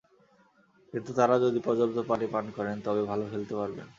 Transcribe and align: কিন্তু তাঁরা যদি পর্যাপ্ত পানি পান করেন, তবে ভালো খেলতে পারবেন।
কিন্তু 0.93 1.11
তাঁরা 1.13 1.35
যদি 1.45 1.59
পর্যাপ্ত 1.67 1.97
পানি 2.09 2.25
পান 2.33 2.45
করেন, 2.57 2.75
তবে 2.85 3.01
ভালো 3.11 3.23
খেলতে 3.31 3.53
পারবেন। 3.55 3.87